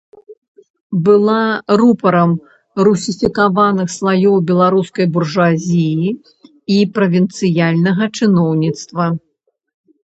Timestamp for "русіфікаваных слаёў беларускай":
2.87-5.05